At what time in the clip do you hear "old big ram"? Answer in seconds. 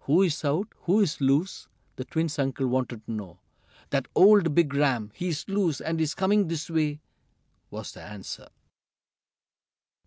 4.14-5.12